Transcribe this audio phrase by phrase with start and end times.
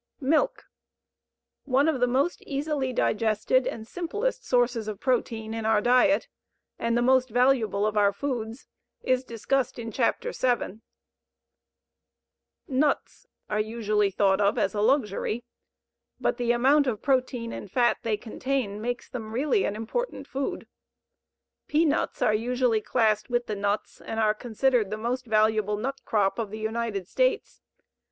[0.19, 0.65] Milk,
[1.65, 6.27] one of the most easily digested and simplest sources of protein in our diet
[6.79, 8.65] and the most valuable of our foods,
[9.03, 10.79] is discussed in Chapter VII.
[12.67, 15.43] Nuts are usually thought of as a luxury,
[16.19, 20.65] but the amount of protein and fat they contain makes them really an important food.
[21.67, 26.39] Peanuts are usually classed with the nuts and are considered the most valuable nut crop
[26.39, 27.61] of the United States.